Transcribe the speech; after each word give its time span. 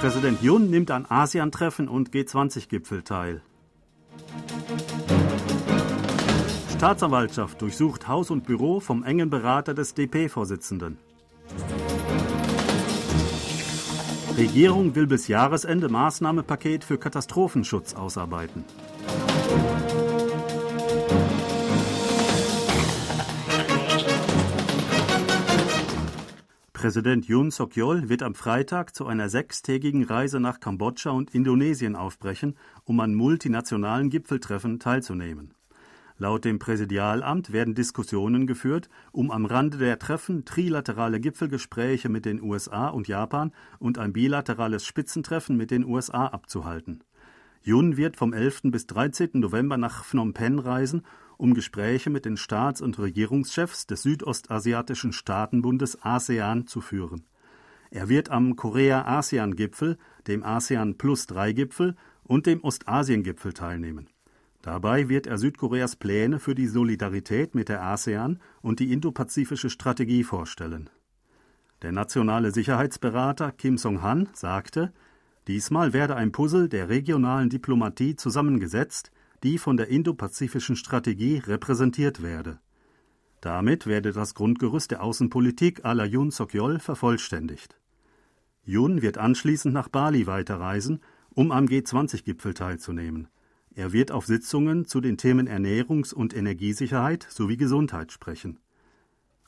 Präsident 0.00 0.42
Jun 0.42 0.68
nimmt 0.70 0.90
an 0.90 1.06
ASEAN-Treffen 1.08 1.88
und 1.88 2.10
G20-Gipfel 2.10 3.02
teil. 3.02 3.40
Staatsanwaltschaft 6.74 7.62
durchsucht 7.62 8.06
Haus 8.06 8.30
und 8.30 8.44
Büro 8.44 8.80
vom 8.80 9.02
engen 9.02 9.30
Berater 9.30 9.72
des 9.72 9.94
DP-Vorsitzenden. 9.94 10.98
Regierung 14.36 14.94
will 14.94 15.06
bis 15.06 15.28
Jahresende 15.28 15.88
Maßnahmepaket 15.88 16.84
für 16.84 16.98
Katastrophenschutz 16.98 17.94
ausarbeiten. 17.94 18.64
Präsident 26.86 27.26
Yoon 27.26 27.50
Suk-yeol 27.50 28.08
wird 28.08 28.22
am 28.22 28.36
Freitag 28.36 28.94
zu 28.94 29.06
einer 29.06 29.28
sechstägigen 29.28 30.04
Reise 30.04 30.38
nach 30.38 30.60
Kambodscha 30.60 31.10
und 31.10 31.34
Indonesien 31.34 31.96
aufbrechen, 31.96 32.54
um 32.84 33.00
an 33.00 33.12
multinationalen 33.12 34.08
Gipfeltreffen 34.08 34.78
teilzunehmen. 34.78 35.52
Laut 36.16 36.44
dem 36.44 36.60
Präsidialamt 36.60 37.52
werden 37.52 37.74
Diskussionen 37.74 38.46
geführt, 38.46 38.88
um 39.10 39.32
am 39.32 39.46
Rande 39.46 39.78
der 39.78 39.98
Treffen 39.98 40.44
trilaterale 40.44 41.18
Gipfelgespräche 41.18 42.08
mit 42.08 42.24
den 42.24 42.40
USA 42.40 42.86
und 42.86 43.08
Japan 43.08 43.50
und 43.80 43.98
ein 43.98 44.12
bilaterales 44.12 44.86
Spitzentreffen 44.86 45.56
mit 45.56 45.72
den 45.72 45.84
USA 45.84 46.28
abzuhalten. 46.28 47.02
Yun 47.64 47.96
wird 47.96 48.16
vom 48.16 48.32
11. 48.32 48.60
bis 48.66 48.86
13. 48.86 49.30
November 49.32 49.76
nach 49.76 50.04
Phnom 50.04 50.34
Penh 50.34 50.60
reisen, 50.60 51.02
um 51.38 51.54
Gespräche 51.54 52.10
mit 52.10 52.24
den 52.24 52.36
Staats- 52.36 52.80
und 52.80 52.98
Regierungschefs 52.98 53.86
des 53.86 54.02
südostasiatischen 54.02 55.12
Staatenbundes 55.12 56.02
ASEAN 56.02 56.66
zu 56.66 56.80
führen. 56.80 57.24
Er 57.90 58.08
wird 58.08 58.30
am 58.30 58.56
Korea-ASEAN-Gipfel, 58.56 59.96
dem 60.26 60.42
ASEAN 60.42 60.98
Plus 60.98 61.28
3-Gipfel 61.28 61.94
und 62.24 62.46
dem 62.46 62.62
Ostasien-Gipfel 62.64 63.52
teilnehmen. 63.52 64.08
Dabei 64.62 65.08
wird 65.08 65.28
er 65.28 65.38
Südkoreas 65.38 65.94
Pläne 65.94 66.40
für 66.40 66.56
die 66.56 66.66
Solidarität 66.66 67.54
mit 67.54 67.68
der 67.68 67.84
ASEAN 67.84 68.40
und 68.62 68.80
die 68.80 68.92
indopazifische 68.92 69.70
Strategie 69.70 70.24
vorstellen. 70.24 70.90
Der 71.82 71.92
nationale 71.92 72.50
Sicherheitsberater 72.50 73.52
Kim 73.52 73.78
Song-han 73.78 74.28
sagte, 74.32 74.92
diesmal 75.46 75.92
werde 75.92 76.16
ein 76.16 76.32
Puzzle 76.32 76.68
der 76.68 76.88
regionalen 76.88 77.48
Diplomatie 77.48 78.16
zusammengesetzt, 78.16 79.12
die 79.46 79.58
von 79.58 79.76
der 79.76 79.86
indopazifischen 79.86 80.74
Strategie 80.74 81.36
repräsentiert 81.38 82.20
werde. 82.20 82.58
Damit 83.40 83.86
werde 83.86 84.10
das 84.10 84.34
Grundgerüst 84.34 84.90
der 84.90 85.04
Außenpolitik 85.04 85.84
à 85.84 85.94
la 85.94 86.04
Yoon 86.04 86.32
Suk-yeol 86.32 86.80
vervollständigt. 86.80 87.78
Yoon 88.64 89.02
wird 89.02 89.18
anschließend 89.18 89.72
nach 89.72 89.88
Bali 89.88 90.26
weiterreisen, 90.26 90.98
um 91.30 91.52
am 91.52 91.66
G20-Gipfel 91.66 92.54
teilzunehmen. 92.54 93.28
Er 93.72 93.92
wird 93.92 94.10
auf 94.10 94.26
Sitzungen 94.26 94.84
zu 94.86 95.00
den 95.00 95.16
Themen 95.16 95.46
Ernährungs- 95.48 96.12
und 96.12 96.34
Energiesicherheit 96.34 97.24
sowie 97.30 97.56
Gesundheit 97.56 98.10
sprechen. 98.10 98.58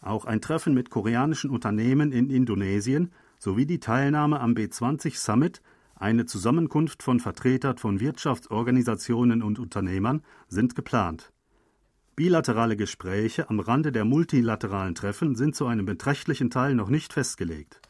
Auch 0.00 0.26
ein 0.26 0.40
Treffen 0.40 0.74
mit 0.74 0.90
koreanischen 0.90 1.50
Unternehmen 1.50 2.12
in 2.12 2.30
Indonesien 2.30 3.10
sowie 3.40 3.66
die 3.66 3.80
Teilnahme 3.80 4.38
am 4.38 4.52
B20 4.52 5.16
Summit, 5.16 5.60
eine 6.00 6.26
Zusammenkunft 6.26 7.02
von 7.02 7.20
Vertretern 7.20 7.78
von 7.78 8.00
Wirtschaftsorganisationen 8.00 9.42
und 9.42 9.58
Unternehmern, 9.58 10.22
sind 10.48 10.74
geplant. 10.74 11.32
Bilaterale 12.16 12.76
Gespräche 12.76 13.48
am 13.48 13.60
Rande 13.60 13.92
der 13.92 14.04
multilateralen 14.04 14.94
Treffen 14.94 15.36
sind 15.36 15.54
zu 15.54 15.66
einem 15.66 15.86
beträchtlichen 15.86 16.50
Teil 16.50 16.74
noch 16.74 16.88
nicht 16.88 17.12
festgelegt. 17.12 17.80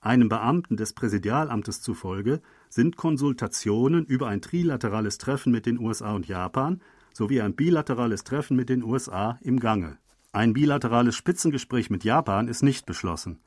Einem 0.00 0.28
Beamten 0.28 0.76
des 0.76 0.92
Präsidialamtes 0.92 1.80
zufolge 1.80 2.42
sind 2.68 2.96
Konsultationen 2.96 4.04
über 4.04 4.28
ein 4.28 4.42
trilaterales 4.42 5.18
Treffen 5.18 5.50
mit 5.50 5.66
den 5.66 5.78
USA 5.78 6.12
und 6.14 6.28
Japan 6.28 6.82
sowie 7.14 7.40
ein 7.40 7.54
bilaterales 7.54 8.24
Treffen 8.24 8.56
mit 8.56 8.68
den 8.68 8.82
USA 8.82 9.38
im 9.40 9.60
Gange. 9.60 9.98
Ein 10.32 10.52
bilaterales 10.52 11.14
Spitzengespräch 11.14 11.90
mit 11.90 12.02
Japan 12.02 12.48
ist 12.48 12.62
nicht 12.62 12.86
beschlossen. 12.86 13.38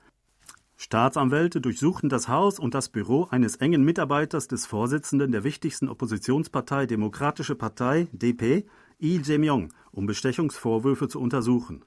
Staatsanwälte 0.80 1.60
durchsuchten 1.60 2.08
das 2.08 2.28
Haus 2.28 2.60
und 2.60 2.76
das 2.76 2.90
Büro 2.90 3.28
eines 3.32 3.56
engen 3.56 3.84
Mitarbeiters 3.84 4.48
des 4.48 4.68
Vorsitzenden 4.68 5.32
der 5.32 5.44
wichtigsten 5.44 5.90
Oppositionspartei 5.90 6.86
Demokratische 6.86 7.56
Partei 7.56 8.08
DP, 8.12 8.64
Lee 9.00 9.20
Jae-myung, 9.24 9.74
um 9.92 10.06
Bestechungsvorwürfe 10.06 11.08
zu 11.08 11.20
untersuchen. 11.20 11.84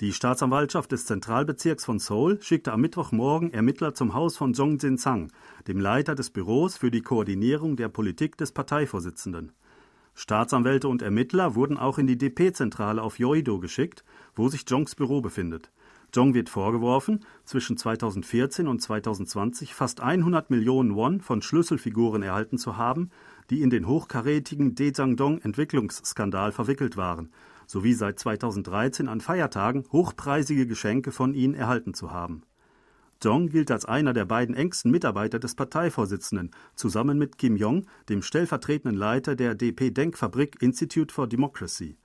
Die 0.00 0.14
Staatsanwaltschaft 0.14 0.92
des 0.92 1.04
Zentralbezirks 1.04 1.84
von 1.84 1.98
Seoul 1.98 2.40
schickte 2.40 2.72
am 2.72 2.80
Mittwochmorgen 2.80 3.52
Ermittler 3.52 3.92
zum 3.92 4.14
Haus 4.14 4.38
von 4.38 4.54
Jong 4.54 4.78
Jin-sang, 4.78 5.30
dem 5.68 5.78
Leiter 5.78 6.14
des 6.14 6.30
Büros 6.30 6.78
für 6.78 6.90
die 6.90 7.02
Koordinierung 7.02 7.76
der 7.76 7.90
Politik 7.90 8.38
des 8.38 8.50
Parteivorsitzenden. 8.50 9.52
Staatsanwälte 10.14 10.88
und 10.88 11.02
Ermittler 11.02 11.54
wurden 11.54 11.76
auch 11.76 11.98
in 11.98 12.06
die 12.06 12.16
DP-Zentrale 12.16 13.02
auf 13.02 13.18
Yoido 13.18 13.58
geschickt, 13.58 14.04
wo 14.34 14.48
sich 14.48 14.64
Jongs 14.66 14.94
Büro 14.94 15.20
befindet. 15.20 15.70
Jong 16.16 16.34
wird 16.34 16.48
vorgeworfen, 16.48 17.20
zwischen 17.44 17.76
2014 17.76 18.66
und 18.66 18.80
2020 18.80 19.74
fast 19.74 20.00
100 20.00 20.50
Millionen 20.50 20.96
Won 20.96 21.20
von 21.20 21.42
Schlüsselfiguren 21.42 22.22
erhalten 22.22 22.58
zu 22.58 22.76
haben, 22.76 23.10
die 23.50 23.62
in 23.62 23.70
den 23.70 23.86
hochkarätigen 23.86 24.74
Daejang-dong-Entwicklungsskandal 24.74 26.52
verwickelt 26.52 26.96
waren– 26.96 27.30
sowie 27.66 27.94
seit 27.94 28.18
2013 28.18 29.08
an 29.08 29.20
Feiertagen 29.20 29.84
hochpreisige 29.92 30.66
Geschenke 30.66 31.12
von 31.12 31.34
ihnen 31.34 31.54
erhalten 31.54 31.94
zu 31.94 32.12
haben. 32.12 32.42
Dong 33.20 33.48
gilt 33.48 33.70
als 33.70 33.86
einer 33.86 34.12
der 34.12 34.26
beiden 34.26 34.54
engsten 34.54 34.90
Mitarbeiter 34.90 35.38
des 35.38 35.54
Parteivorsitzenden, 35.54 36.50
zusammen 36.74 37.18
mit 37.18 37.38
Kim 37.38 37.56
Jong, 37.56 37.86
dem 38.08 38.22
stellvertretenden 38.22 38.96
Leiter 38.96 39.36
der 39.36 39.54
DP-Denkfabrik 39.54 40.60
Institute 40.60 41.12
for 41.12 41.26
Democracy. 41.26 41.96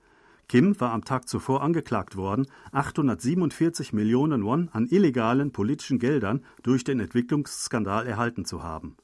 Kim 0.52 0.78
war 0.82 0.92
am 0.92 1.02
Tag 1.02 1.30
zuvor 1.30 1.62
angeklagt 1.62 2.14
worden, 2.14 2.46
847 2.72 3.94
Millionen 3.94 4.44
Won 4.44 4.68
an 4.72 4.86
illegalen 4.86 5.50
politischen 5.50 5.98
Geldern 5.98 6.44
durch 6.62 6.84
den 6.84 7.00
Entwicklungsskandal 7.00 8.06
erhalten 8.06 8.44
zu 8.44 8.62
haben. 8.62 8.98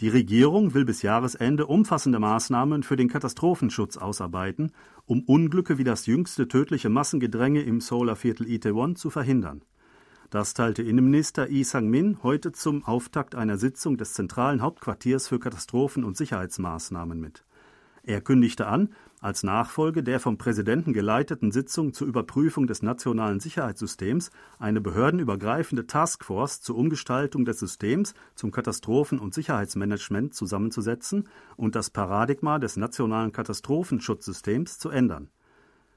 Die 0.00 0.08
Regierung 0.08 0.74
will 0.74 0.84
bis 0.84 1.02
Jahresende 1.02 1.68
umfassende 1.68 2.18
Maßnahmen 2.18 2.82
für 2.82 2.96
den 2.96 3.08
Katastrophenschutz 3.08 3.96
ausarbeiten, 3.96 4.72
um 5.04 5.22
Unglücke 5.22 5.78
wie 5.78 5.84
das 5.84 6.06
jüngste 6.06 6.48
tödliche 6.48 6.88
Massengedränge 6.88 7.62
im 7.62 7.80
Solarviertel 7.80 8.50
Itaewon 8.50 8.96
zu 8.96 9.08
verhindern. 9.08 9.62
Das 10.30 10.52
teilte 10.52 10.82
Innenminister 10.82 11.46
Lee 11.46 11.62
Sang-min 11.62 12.24
heute 12.24 12.50
zum 12.50 12.82
Auftakt 12.82 13.36
einer 13.36 13.56
Sitzung 13.56 13.98
des 13.98 14.14
zentralen 14.14 14.62
Hauptquartiers 14.62 15.28
für 15.28 15.38
Katastrophen- 15.38 16.02
und 16.02 16.16
Sicherheitsmaßnahmen 16.16 17.20
mit. 17.20 17.44
Er 18.06 18.20
kündigte 18.20 18.68
an, 18.68 18.90
als 19.20 19.42
Nachfolge 19.42 20.04
der 20.04 20.20
vom 20.20 20.38
Präsidenten 20.38 20.92
geleiteten 20.92 21.50
Sitzung 21.50 21.92
zur 21.92 22.06
Überprüfung 22.06 22.68
des 22.68 22.80
nationalen 22.80 23.40
Sicherheitssystems 23.40 24.30
eine 24.60 24.80
behördenübergreifende 24.80 25.88
Taskforce 25.88 26.60
zur 26.60 26.76
Umgestaltung 26.76 27.44
des 27.44 27.58
Systems 27.58 28.14
zum 28.36 28.52
Katastrophen- 28.52 29.18
und 29.18 29.34
Sicherheitsmanagement 29.34 30.34
zusammenzusetzen 30.34 31.28
und 31.56 31.74
das 31.74 31.90
Paradigma 31.90 32.60
des 32.60 32.76
nationalen 32.76 33.32
Katastrophenschutzsystems 33.32 34.78
zu 34.78 34.90
ändern. 34.90 35.28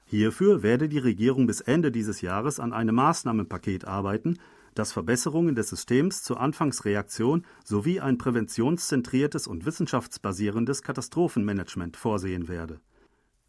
Hierfür 0.04 0.64
werde 0.64 0.88
die 0.88 0.98
Regierung 0.98 1.46
bis 1.46 1.60
Ende 1.60 1.92
dieses 1.92 2.22
Jahres 2.22 2.58
an 2.58 2.72
einem 2.72 2.96
Maßnahmenpaket 2.96 3.84
arbeiten, 3.84 4.38
das 4.74 4.92
Verbesserungen 4.92 5.54
des 5.54 5.68
Systems 5.68 6.22
zur 6.22 6.40
Anfangsreaktion 6.40 7.44
sowie 7.64 8.00
ein 8.00 8.18
präventionszentriertes 8.18 9.46
und 9.46 9.66
wissenschaftsbasierendes 9.66 10.82
Katastrophenmanagement 10.82 11.96
vorsehen 11.96 12.48
werde. 12.48 12.80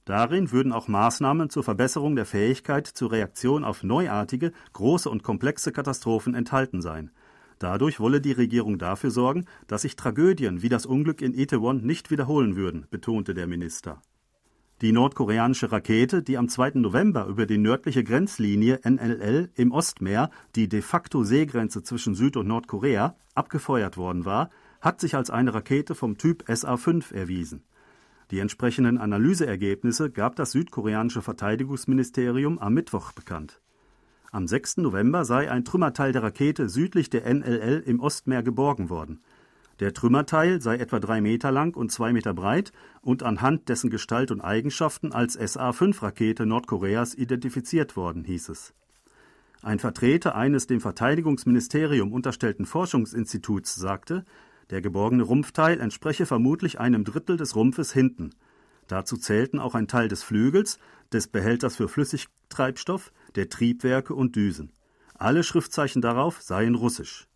Darin 0.05 0.51
würden 0.51 0.71
auch 0.71 0.87
Maßnahmen 0.87 1.49
zur 1.49 1.63
Verbesserung 1.63 2.15
der 2.15 2.25
Fähigkeit 2.25 2.87
zur 2.87 3.11
Reaktion 3.11 3.63
auf 3.63 3.83
neuartige, 3.83 4.51
große 4.73 5.09
und 5.09 5.23
komplexe 5.23 5.71
Katastrophen 5.71 6.33
enthalten 6.33 6.81
sein. 6.81 7.11
Dadurch 7.59 7.99
wolle 7.99 8.21
die 8.21 8.31
Regierung 8.31 8.79
dafür 8.79 9.11
sorgen, 9.11 9.45
dass 9.67 9.83
sich 9.83 9.95
Tragödien 9.95 10.63
wie 10.63 10.69
das 10.69 10.87
Unglück 10.87 11.21
in 11.21 11.35
Itaewon 11.35 11.85
nicht 11.85 12.09
wiederholen 12.09 12.55
würden, 12.55 12.87
betonte 12.89 13.35
der 13.35 13.45
Minister. 13.45 14.01
Die 14.81 14.91
nordkoreanische 14.91 15.71
Rakete, 15.71 16.23
die 16.23 16.39
am 16.39 16.49
2. 16.49 16.71
November 16.73 17.27
über 17.27 17.45
die 17.45 17.59
nördliche 17.59 18.03
Grenzlinie 18.03 18.79
NLL 18.83 19.51
im 19.53 19.71
Ostmeer, 19.71 20.31
die 20.55 20.67
de 20.67 20.81
facto 20.81 21.23
Seegrenze 21.23 21.83
zwischen 21.83 22.15
Süd- 22.15 22.35
und 22.35 22.47
Nordkorea, 22.47 23.15
abgefeuert 23.35 23.95
worden 23.95 24.25
war, 24.25 24.49
hat 24.81 24.99
sich 24.99 25.15
als 25.15 25.29
eine 25.29 25.53
Rakete 25.53 25.93
vom 25.93 26.17
Typ 26.17 26.43
SA-5 26.47 27.13
erwiesen. 27.13 27.61
Die 28.31 28.39
entsprechenden 28.39 28.97
Analyseergebnisse 28.97 30.09
gab 30.09 30.35
das 30.35 30.51
südkoreanische 30.51 31.21
Verteidigungsministerium 31.21 32.57
am 32.57 32.73
Mittwoch 32.73 33.11
bekannt. 33.11 33.61
Am 34.31 34.47
6. 34.47 34.77
November 34.77 35.25
sei 35.25 35.51
ein 35.51 35.63
Trümmerteil 35.63 36.11
der 36.11 36.23
Rakete 36.23 36.69
südlich 36.69 37.11
der 37.11 37.31
NLL 37.31 37.83
im 37.85 37.99
Ostmeer 37.99 38.41
geborgen 38.41 38.89
worden. 38.89 39.19
Der 39.81 39.95
Trümmerteil 39.95 40.61
sei 40.61 40.77
etwa 40.77 40.99
drei 40.99 41.21
Meter 41.21 41.51
lang 41.51 41.75
und 41.75 41.91
zwei 41.91 42.13
Meter 42.13 42.35
breit 42.35 42.71
und 43.01 43.23
anhand 43.23 43.67
dessen 43.67 43.89
Gestalt 43.89 44.29
und 44.29 44.39
Eigenschaften 44.39 45.11
als 45.11 45.33
SA-5-Rakete 45.33 46.45
Nordkoreas 46.45 47.15
identifiziert 47.15 47.95
worden, 47.95 48.23
hieß 48.23 48.49
es. 48.49 48.75
Ein 49.63 49.79
Vertreter 49.79 50.35
eines 50.35 50.67
dem 50.67 50.81
Verteidigungsministerium 50.81 52.13
unterstellten 52.13 52.67
Forschungsinstituts 52.67 53.73
sagte, 53.73 54.23
der 54.69 54.81
geborgene 54.81 55.23
Rumpfteil 55.23 55.79
entspreche 55.79 56.27
vermutlich 56.27 56.79
einem 56.79 57.03
Drittel 57.03 57.35
des 57.35 57.55
Rumpfes 57.55 57.91
hinten. 57.91 58.35
Dazu 58.87 59.17
zählten 59.17 59.57
auch 59.57 59.73
ein 59.73 59.87
Teil 59.87 60.09
des 60.09 60.21
Flügels, 60.21 60.77
des 61.11 61.27
Behälters 61.27 61.75
für 61.75 61.89
Flüssigtreibstoff, 61.89 63.11
der 63.33 63.49
Triebwerke 63.49 64.13
und 64.13 64.35
Düsen. 64.35 64.73
Alle 65.15 65.43
Schriftzeichen 65.43 66.03
darauf 66.03 66.39
seien 66.39 66.75
russisch. 66.75 67.27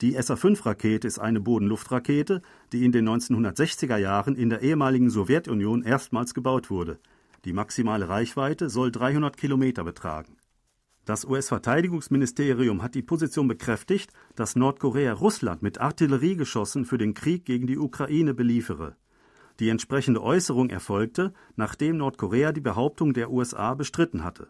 Die 0.00 0.12
SA-5-Rakete 0.12 1.08
ist 1.08 1.18
eine 1.18 1.40
Bodenluftrakete, 1.40 2.40
die 2.72 2.84
in 2.84 2.92
den 2.92 3.08
1960er 3.08 3.96
Jahren 3.96 4.36
in 4.36 4.48
der 4.48 4.62
ehemaligen 4.62 5.10
Sowjetunion 5.10 5.82
erstmals 5.82 6.34
gebaut 6.34 6.70
wurde. 6.70 7.00
Die 7.44 7.52
maximale 7.52 8.08
Reichweite 8.08 8.70
soll 8.70 8.92
300 8.92 9.36
Kilometer 9.36 9.82
betragen. 9.82 10.36
Das 11.04 11.24
US-Verteidigungsministerium 11.24 12.82
hat 12.82 12.94
die 12.94 13.02
Position 13.02 13.48
bekräftigt, 13.48 14.12
dass 14.36 14.54
Nordkorea 14.54 15.14
Russland 15.14 15.62
mit 15.62 15.80
Artilleriegeschossen 15.80 16.84
für 16.84 16.98
den 16.98 17.14
Krieg 17.14 17.44
gegen 17.44 17.66
die 17.66 17.78
Ukraine 17.78 18.34
beliefere. 18.34 18.94
Die 19.58 19.70
entsprechende 19.70 20.22
Äußerung 20.22 20.70
erfolgte, 20.70 21.32
nachdem 21.56 21.96
Nordkorea 21.96 22.52
die 22.52 22.60
Behauptung 22.60 23.14
der 23.14 23.32
USA 23.32 23.74
bestritten 23.74 24.22
hatte. 24.22 24.48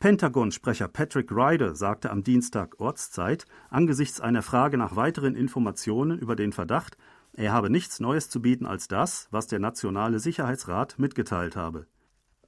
Pentagon-Sprecher 0.00 0.88
Patrick 0.88 1.30
Ryder 1.30 1.74
sagte 1.74 2.08
am 2.08 2.24
Dienstag 2.24 2.80
Ortszeit 2.80 3.44
angesichts 3.68 4.18
einer 4.18 4.40
Frage 4.40 4.78
nach 4.78 4.96
weiteren 4.96 5.34
Informationen 5.34 6.18
über 6.18 6.36
den 6.36 6.54
Verdacht, 6.54 6.96
er 7.34 7.52
habe 7.52 7.68
nichts 7.68 8.00
Neues 8.00 8.30
zu 8.30 8.40
bieten 8.40 8.64
als 8.64 8.88
das, 8.88 9.28
was 9.30 9.46
der 9.46 9.58
Nationale 9.58 10.18
Sicherheitsrat 10.18 10.98
mitgeteilt 10.98 11.54
habe. 11.54 11.86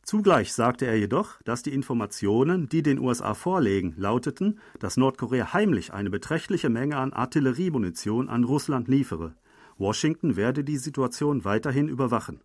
Zugleich 0.03 0.55
sagte 0.55 0.87
er 0.87 0.99
jedoch, 0.99 1.43
dass 1.43 1.63
die 1.63 1.75
Informationen, 1.75 2.71
die 2.71 2.83
den 2.83 2.99
USA 2.99 3.35
vorlegen, 3.35 3.93
lauteten, 3.99 4.59
dass 4.81 4.97
Nordkorea 4.97 5.53
heimlich 5.53 5.93
eine 5.93 6.09
beträchtliche 6.09 6.71
Menge 6.71 6.97
an 6.97 7.13
Artilleriemunition 7.13 8.31
an 8.31 8.45
Russland 8.45 8.89
liefere. 8.89 9.35
Washington 9.77 10.37
werde 10.37 10.65
die 10.65 10.79
Situation 10.79 11.45
weiterhin 11.45 11.89
überwachen. 11.89 12.41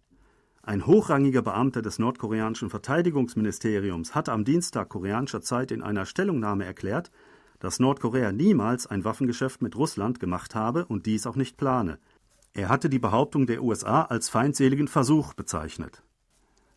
Ein 0.68 0.86
hochrangiger 0.86 1.44
Beamter 1.44 1.82
des 1.82 1.98
nordkoreanischen 1.98 2.70
Verteidigungsministeriums 2.70 4.14
hatte 4.16 4.34
am 4.34 4.44
Dienstag 4.44 4.90
koreanischer 4.90 5.42
Zeit 5.42 5.72
in 5.72 5.82
einer 5.82 6.06
Stellungnahme 6.06 6.66
erklärt, 6.66 7.10
dass 7.60 7.80
Nordkorea 7.80 8.34
niemals 8.34 8.86
ein 8.86 9.06
Waffengeschäft 9.06 9.62
mit 9.62 9.78
Russland 9.78 10.20
gemacht 10.20 10.56
habe 10.56 10.86
und 10.86 11.06
dies 11.06 11.26
auch 11.26 11.38
nicht 11.38 11.56
plane. 11.56 12.00
Er 12.52 12.68
hatte 12.68 12.90
die 12.90 13.00
Behauptung 13.00 13.48
der 13.48 13.64
USA 13.64 14.02
als 14.02 14.28
feindseligen 14.28 14.90
Versuch 14.90 15.34
bezeichnet. 15.36 16.04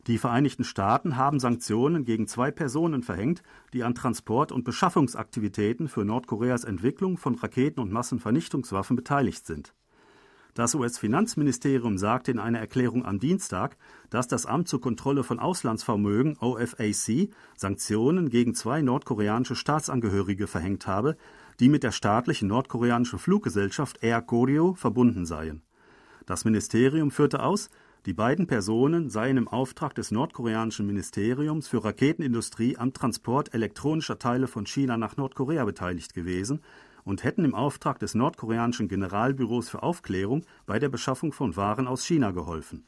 Die 0.07 0.19
Vereinigten 0.19 0.63
Staaten 0.63 1.17
haben 1.17 1.41
Sanktionen 1.41 2.05
gegen 2.05 2.29
zwei 2.29 2.53
Personen 2.53 3.03
verhängt, 3.03 3.43
die 3.73 3.83
an 3.83 3.97
Transport- 3.97 4.53
und 4.53 4.63
Beschaffungsaktivitäten 4.63 5.89
für 5.89 6.05
Nordkoreas 6.05 6.63
Entwicklung 6.63 7.17
von 7.17 7.35
Raketen 7.35 7.81
und 7.81 7.91
Massenvernichtungswaffen 7.91 8.95
beteiligt 8.95 9.47
sind. 9.47 9.75
Das 10.61 10.75
US-Finanzministerium 10.75 11.97
sagte 11.97 12.31
in 12.31 12.39
einer 12.39 12.59
Erklärung 12.59 13.07
am 13.07 13.19
Dienstag, 13.19 13.79
dass 14.11 14.29
das 14.29 14.45
Amt 14.45 14.69
zur 14.69 14.83
Kontrolle 14.83 15.25
von 15.25 15.39
Auslandsvermögen 15.39 16.37
OFAC 16.37 17.31
Sanktionen 17.57 18.29
gegen 18.29 18.55
zwei 18.55 18.83
nordkoreanische 18.83 19.57
Staatsangehörige 19.57 20.47
verhängt 20.47 20.87
habe, 20.87 21.17
die 21.61 21.71
mit 21.71 21.83
der 21.83 21.93
staatlichen 21.93 22.49
nordkoreanischen 22.49 23.19
Fluggesellschaft 23.19 24.03
Air 24.03 24.21
Koryo 24.21 24.75
verbunden 24.75 25.25
seien. 25.25 25.63
Das 26.27 26.45
Ministerium 26.45 27.11
führte 27.11 27.43
aus, 27.43 27.71
die 28.05 28.13
beiden 28.13 28.47
Personen 28.47 29.09
seien 29.09 29.39
im 29.39 29.49
Auftrag 29.49 29.95
des 29.95 30.11
nordkoreanischen 30.11 30.87
Ministeriums 30.87 31.69
für 31.69 31.83
Raketenindustrie 31.83 32.77
am 32.77 32.93
Transport 32.93 33.55
elektronischer 33.55 34.19
Teile 34.19 34.47
von 34.47 34.67
China 34.67 34.99
nach 34.99 35.17
Nordkorea 35.17 35.65
beteiligt 35.65 36.13
gewesen 36.13 36.61
und 37.05 37.25
hätten 37.25 37.45
im 37.45 37.55
Auftrag 37.55 37.99
des 37.99 38.15
nordkoreanischen 38.15 38.89
Generalbüros 38.89 39.69
für 39.69 39.83
Aufklärung 39.83 40.45
bei 40.67 40.79
der 40.79 40.89
Beschaffung 40.89 41.33
von 41.33 41.57
Waren 41.57 41.87
aus 41.87 42.05
China 42.05 42.31
geholfen. 42.31 42.87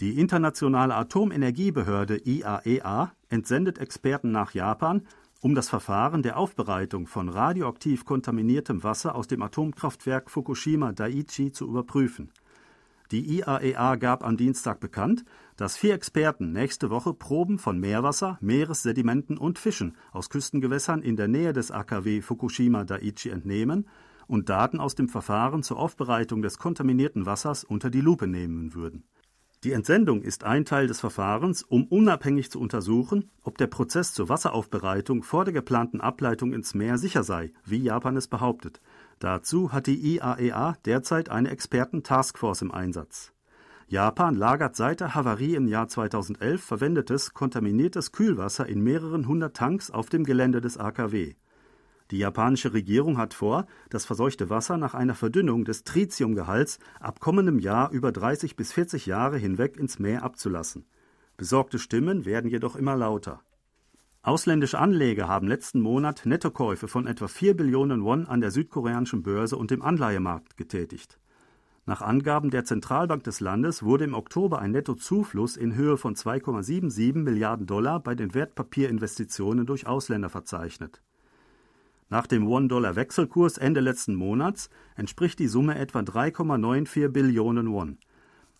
Die 0.00 0.18
Internationale 0.20 0.94
Atomenergiebehörde 0.94 2.18
IAEA 2.18 3.04
e 3.04 3.34
entsendet 3.34 3.78
Experten 3.78 4.30
nach 4.30 4.52
Japan, 4.52 5.06
um 5.40 5.54
das 5.54 5.68
Verfahren 5.68 6.22
der 6.22 6.36
Aufbereitung 6.36 7.06
von 7.06 7.28
radioaktiv 7.28 8.04
kontaminiertem 8.04 8.82
Wasser 8.82 9.14
aus 9.14 9.26
dem 9.26 9.40
Atomkraftwerk 9.42 10.30
Fukushima 10.30 10.92
Daiichi 10.92 11.50
zu 11.50 11.66
überprüfen. 11.66 12.30
Die 13.10 13.38
IAEA 13.38 13.94
e 13.94 13.96
gab 13.98 14.22
am 14.24 14.36
Dienstag 14.36 14.80
bekannt, 14.80 15.24
dass 15.56 15.76
vier 15.76 15.94
Experten 15.94 16.52
nächste 16.52 16.90
Woche 16.90 17.14
Proben 17.14 17.58
von 17.58 17.78
Meerwasser, 17.78 18.38
Meeressedimenten 18.40 19.38
und 19.38 19.58
Fischen 19.58 19.96
aus 20.12 20.30
Küstengewässern 20.30 21.02
in 21.02 21.16
der 21.16 21.28
Nähe 21.28 21.52
des 21.52 21.70
AKW 21.70 22.20
Fukushima 22.20 22.84
Daiichi 22.84 23.30
entnehmen 23.30 23.88
und 24.26 24.48
Daten 24.48 24.80
aus 24.80 24.94
dem 24.94 25.08
Verfahren 25.08 25.62
zur 25.62 25.78
Aufbereitung 25.78 26.42
des 26.42 26.58
kontaminierten 26.58 27.26
Wassers 27.26 27.64
unter 27.64 27.90
die 27.90 28.00
Lupe 28.00 28.26
nehmen 28.26 28.74
würden. 28.74 29.04
Die 29.64 29.72
Entsendung 29.72 30.22
ist 30.22 30.44
ein 30.44 30.64
Teil 30.64 30.86
des 30.86 31.00
Verfahrens, 31.00 31.62
um 31.62 31.86
unabhängig 31.86 32.50
zu 32.50 32.60
untersuchen, 32.60 33.30
ob 33.42 33.56
der 33.58 33.66
Prozess 33.66 34.12
zur 34.12 34.28
Wasseraufbereitung 34.28 35.22
vor 35.22 35.44
der 35.44 35.54
geplanten 35.54 36.00
Ableitung 36.00 36.52
ins 36.52 36.74
Meer 36.74 36.98
sicher 36.98 37.24
sei, 37.24 37.52
wie 37.64 37.78
Japan 37.78 38.16
es 38.16 38.28
behauptet. 38.28 38.80
Dazu 39.18 39.72
hat 39.72 39.86
die 39.86 40.14
IAEA 40.14 40.72
e 40.72 40.74
derzeit 40.84 41.30
eine 41.30 41.50
Experten-Taskforce 41.50 42.62
im 42.62 42.70
Einsatz. 42.70 43.32
Japan 43.88 44.34
lagert 44.34 44.74
seit 44.74 44.98
der 44.98 45.14
Havarie 45.14 45.54
im 45.54 45.68
Jahr 45.68 45.86
2011 45.86 46.60
verwendetes 46.60 47.34
kontaminiertes 47.34 48.10
Kühlwasser 48.10 48.66
in 48.66 48.82
mehreren 48.82 49.28
hundert 49.28 49.56
Tanks 49.56 49.92
auf 49.92 50.08
dem 50.08 50.24
Gelände 50.24 50.60
des 50.60 50.76
AKW. 50.76 51.34
Die 52.10 52.18
japanische 52.18 52.72
Regierung 52.72 53.16
hat 53.16 53.32
vor, 53.32 53.66
das 53.88 54.04
verseuchte 54.04 54.50
Wasser 54.50 54.76
nach 54.76 54.94
einer 54.94 55.14
Verdünnung 55.14 55.64
des 55.64 55.84
Tritiumgehalts 55.84 56.80
ab 56.98 57.20
kommendem 57.20 57.60
Jahr 57.60 57.92
über 57.92 58.10
30 58.10 58.56
bis 58.56 58.72
40 58.72 59.06
Jahre 59.06 59.38
hinweg 59.38 59.76
ins 59.76 60.00
Meer 60.00 60.24
abzulassen. 60.24 60.84
Besorgte 61.36 61.78
Stimmen 61.78 62.24
werden 62.24 62.50
jedoch 62.50 62.74
immer 62.74 62.96
lauter. 62.96 63.40
Ausländische 64.22 64.80
Anleger 64.80 65.28
haben 65.28 65.46
letzten 65.46 65.80
Monat 65.80 66.26
Nettokäufe 66.26 66.88
von 66.88 67.06
etwa 67.06 67.28
4 67.28 67.56
Billionen 67.56 68.02
Won 68.02 68.26
an 68.26 68.40
der 68.40 68.50
südkoreanischen 68.50 69.22
Börse 69.22 69.56
und 69.56 69.70
dem 69.70 69.82
Anleihemarkt 69.82 70.56
getätigt. 70.56 71.20
Nach 71.88 72.02
Angaben 72.02 72.50
der 72.50 72.64
Zentralbank 72.64 73.22
des 73.22 73.38
Landes 73.38 73.84
wurde 73.84 74.02
im 74.02 74.14
Oktober 74.14 74.58
ein 74.58 74.72
Nettozufluss 74.72 75.56
in 75.56 75.76
Höhe 75.76 75.96
von 75.96 76.16
2,77 76.16 77.14
Milliarden 77.14 77.66
Dollar 77.66 78.00
bei 78.00 78.16
den 78.16 78.34
Wertpapierinvestitionen 78.34 79.66
durch 79.66 79.86
Ausländer 79.86 80.28
verzeichnet. 80.28 81.00
Nach 82.08 82.26
dem 82.26 82.48
One-Dollar-Wechselkurs 82.48 83.58
Ende 83.58 83.78
letzten 83.78 84.16
Monats 84.16 84.68
entspricht 84.96 85.38
die 85.38 85.46
Summe 85.46 85.78
etwa 85.78 86.00
3,94 86.00 87.08
Billionen 87.08 87.70
Won. 87.70 87.98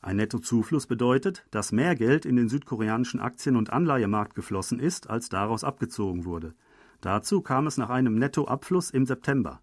Ein 0.03 0.17
Nettozufluss 0.17 0.87
bedeutet, 0.87 1.47
dass 1.51 1.73
mehr 1.73 1.97
Geld 1.97 2.27
in 2.27 2.37
den 2.37 2.49
südkoreanischen 2.49 3.19
Aktien- 3.19 3.57
und 3.57 3.73
Anleihemarkt 3.73 4.37
geflossen 4.37 4.79
ist, 4.79 5.11
als 5.11 5.29
daraus 5.29 5.65
abgezogen 5.65 6.27
wurde. 6.27 6.55
Dazu 7.01 7.41
kam 7.41 7.67
es 7.67 7.77
nach 7.77 7.91
einem 7.91 8.15
Nettoabfluss 8.21 8.91
im 8.91 9.05
September. 9.05 9.61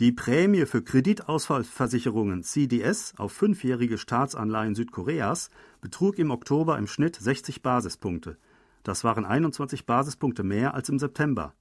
Die 0.00 0.12
Prämie 0.12 0.64
für 0.64 0.80
Kreditausfallversicherungen 0.80 2.44
CDS 2.44 3.14
auf 3.16 3.32
fünfjährige 3.32 3.98
Staatsanleihen 3.98 4.76
Südkoreas 4.76 5.50
betrug 5.80 6.20
im 6.20 6.30
Oktober 6.30 6.78
im 6.78 6.86
Schnitt 6.86 7.16
60 7.16 7.62
Basispunkte. 7.62 8.36
Das 8.84 9.02
waren 9.02 9.24
21 9.24 9.86
Basispunkte 9.86 10.44
mehr 10.44 10.74
als 10.74 10.88
im 10.88 11.00
September. 11.00 11.52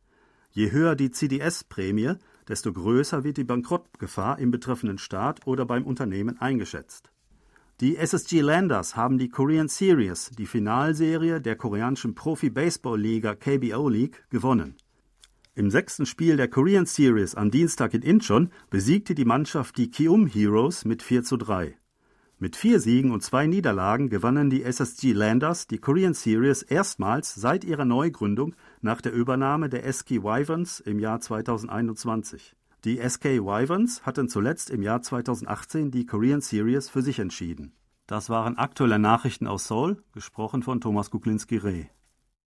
Je 0.52 0.70
höher 0.70 0.96
die 0.96 1.10
CDS-Prämie, 1.10 2.14
desto 2.48 2.72
größer 2.72 3.24
wird 3.24 3.38
die 3.38 3.44
Bankrottgefahr 3.44 4.38
im 4.38 4.52
betreffenden 4.52 5.00
Staat 5.00 5.48
oder 5.48 5.66
beim 5.66 5.84
Unternehmen 5.84 6.40
eingeschätzt. 6.40 7.10
Die 7.82 7.98
SSG 7.98 8.42
Landers 8.42 8.96
haben 8.96 9.18
die 9.18 9.30
Korean 9.30 9.68
Series, 9.68 10.30
die 10.38 10.46
Finalserie 10.46 11.42
der 11.42 11.56
koreanischen 11.56 12.14
Profi-Baseball-Liga 12.14 13.34
KBO 13.34 13.90
League, 13.90 14.26
gewonnen. 14.30 14.76
Im 15.58 15.72
sechsten 15.72 16.06
Spiel 16.06 16.38
der 16.38 16.50
Korean 16.50 16.86
Series 16.86 17.34
am 17.34 17.50
Dienstag 17.50 17.96
in 17.96 18.04
Incheon 18.04 18.52
besiegte 18.70 19.16
die 19.16 19.26
Mannschaft 19.26 19.76
die 19.80 19.90
Kium 19.90 20.28
Heroes 20.28 20.86
mit 20.86 21.02
4 21.02 21.24
zu 21.24 21.36
3. 21.36 21.76
Mit 22.38 22.56
vier 22.56 22.80
Siegen 22.80 23.10
und 23.10 23.24
zwei 23.24 23.48
Niederlagen 23.48 24.12
gewannen 24.12 24.52
die 24.52 24.62
SSG 24.62 25.14
Landers 25.14 25.66
die 25.66 25.80
Korean 25.80 26.14
Series 26.14 26.62
erstmals 26.62 27.34
seit 27.34 27.64
ihrer 27.64 27.86
Neugründung 27.86 28.54
nach 28.82 29.02
der 29.02 29.14
Übernahme 29.14 29.68
der 29.68 29.92
SK 29.92 30.22
Wyverns 30.22 30.80
im 30.80 31.00
Jahr 31.00 31.22
2021. 31.22 32.56
Die 32.86 32.98
SK 32.98 33.42
Wyverns 33.44 34.06
hatten 34.06 34.30
zuletzt 34.30 34.70
im 34.70 34.84
Jahr 34.84 35.02
2018 35.02 35.90
die 35.90 36.06
Korean 36.06 36.42
Series 36.42 36.88
für 36.88 37.02
sich 37.02 37.18
entschieden. 37.18 37.74
Das 38.06 38.30
waren 38.30 38.60
aktuelle 38.60 39.00
Nachrichten 39.00 39.48
aus 39.48 39.68
Seoul, 39.68 40.04
gesprochen 40.14 40.62
von 40.62 40.82
Thomas 40.82 41.10
Kuklinski-Reh. 41.10 41.88